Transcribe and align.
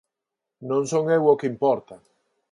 Non 0.69 0.83
son 0.91 1.03
eu 1.17 1.21
o 1.33 1.37
que 1.39 1.49
importa. 1.53 1.95